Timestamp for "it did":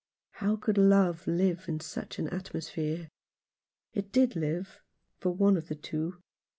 3.93-4.35